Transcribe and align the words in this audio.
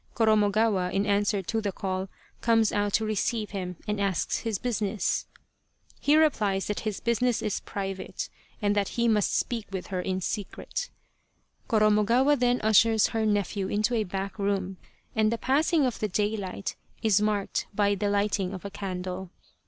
Korornogawa, 0.15 0.91
in 0.91 1.05
answer 1.05 1.43
to 1.43 1.61
the 1.61 1.71
call, 1.71 2.09
comes 2.41 2.71
out 2.71 2.91
to 2.93 3.05
receive 3.05 3.51
him 3.51 3.75
and 3.87 4.01
asks 4.01 4.39
his 4.39 4.57
business. 4.57 5.27
He 5.99 6.15
replies 6.15 6.65
that 6.65 6.79
his 6.79 6.99
business 6.99 7.43
is 7.43 7.59
private 7.59 8.27
and 8.63 8.75
that 8.75 8.87
he 8.97 9.07
must 9.07 9.37
speak 9.37 9.67
with 9.69 9.83
68 9.83 9.83
The 9.83 9.89
Tragedy 9.89 10.11
of 10.11 10.15
Kesa 10.15 10.15
Gozen 10.15 10.15
her 10.15 10.15
in 10.15 10.21
secret. 10.23 10.89
Koromogawa 12.35 12.39
then 12.39 12.61
ushers 12.61 13.07
her 13.09 13.27
nephew 13.27 13.67
into 13.67 13.93
a 13.93 14.03
back 14.03 14.39
room, 14.39 14.77
and 15.15 15.31
the 15.31 15.37
passing 15.37 15.85
of 15.85 15.99
the 15.99 16.07
daylight 16.07 16.75
is 17.03 17.21
marked 17.21 17.67
by 17.75 17.93
the 17.93 18.09
lighting 18.09 18.55
of 18.55 18.65
a 18.65 18.71
candle. 18.71 19.29